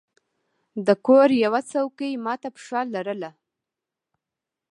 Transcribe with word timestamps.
د 0.85 0.87
کور 1.05 1.29
یوه 1.43 1.61
څوکۍ 1.71 2.13
مات 2.25 2.41
پښه 2.55 2.79
لرله. 2.93 3.31